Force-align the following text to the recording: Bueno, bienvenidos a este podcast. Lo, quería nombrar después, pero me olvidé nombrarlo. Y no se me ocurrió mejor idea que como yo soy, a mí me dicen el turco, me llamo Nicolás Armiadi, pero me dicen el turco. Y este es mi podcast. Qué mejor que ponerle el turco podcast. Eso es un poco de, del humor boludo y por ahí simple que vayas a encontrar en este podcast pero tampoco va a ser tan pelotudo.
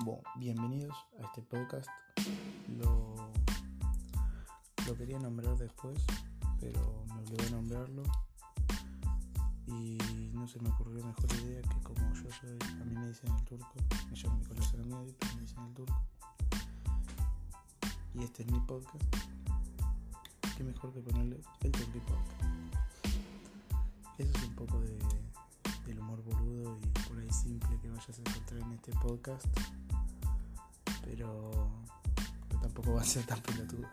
Bueno, 0.00 0.20
bienvenidos 0.34 0.94
a 1.18 1.24
este 1.24 1.40
podcast. 1.40 1.88
Lo, 2.76 3.14
quería 4.98 5.18
nombrar 5.18 5.56
después, 5.56 6.04
pero 6.60 7.06
me 7.06 7.20
olvidé 7.20 7.50
nombrarlo. 7.50 8.02
Y 9.66 9.96
no 10.34 10.46
se 10.46 10.60
me 10.60 10.68
ocurrió 10.68 11.02
mejor 11.02 11.32
idea 11.42 11.62
que 11.62 11.80
como 11.80 12.12
yo 12.12 12.30
soy, 12.30 12.58
a 12.78 12.84
mí 12.84 12.94
me 12.94 13.06
dicen 13.08 13.32
el 13.34 13.44
turco, 13.44 13.72
me 14.10 14.16
llamo 14.16 14.36
Nicolás 14.36 14.74
Armiadi, 14.74 15.14
pero 15.18 15.34
me 15.34 15.40
dicen 15.40 15.64
el 15.64 15.72
turco. 15.72 16.02
Y 18.14 18.22
este 18.22 18.42
es 18.42 18.52
mi 18.52 18.60
podcast. 18.60 19.04
Qué 20.58 20.62
mejor 20.62 20.92
que 20.92 21.00
ponerle 21.00 21.40
el 21.62 21.72
turco 21.72 22.00
podcast. 22.00 22.42
Eso 24.18 24.30
es 24.30 24.44
un 24.44 24.54
poco 24.56 24.78
de, 24.80 24.98
del 25.86 25.98
humor 26.00 26.22
boludo 26.22 26.78
y 26.82 27.08
por 27.08 27.18
ahí 27.18 27.32
simple 27.32 27.78
que 27.80 27.88
vayas 27.88 28.18
a 28.18 28.20
encontrar 28.20 28.60
en 28.60 28.72
este 28.72 28.92
podcast 28.92 29.46
pero 31.16 31.50
tampoco 32.60 32.94
va 32.94 33.00
a 33.00 33.04
ser 33.04 33.24
tan 33.24 33.40
pelotudo. 33.40 33.88